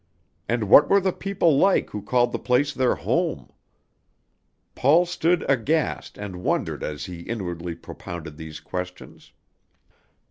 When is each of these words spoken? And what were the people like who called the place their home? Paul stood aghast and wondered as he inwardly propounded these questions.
And 0.49 0.67
what 0.67 0.89
were 0.89 0.99
the 0.99 1.13
people 1.13 1.59
like 1.59 1.91
who 1.91 2.01
called 2.01 2.31
the 2.31 2.39
place 2.39 2.73
their 2.73 2.95
home? 2.95 3.51
Paul 4.73 5.05
stood 5.05 5.47
aghast 5.47 6.17
and 6.17 6.41
wondered 6.43 6.83
as 6.83 7.05
he 7.05 7.19
inwardly 7.19 7.75
propounded 7.75 8.35
these 8.35 8.59
questions. 8.59 9.31